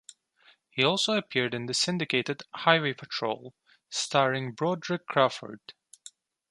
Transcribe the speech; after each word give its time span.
He 0.71 0.83
also 0.83 1.13
appeared 1.15 1.53
in 1.53 1.67
the 1.67 1.75
syndicated 1.75 2.41
"Highway 2.55 2.93
Patrol" 2.93 3.53
starring 3.91 4.53
Broderick 4.53 5.05
Crawford. 5.05 5.61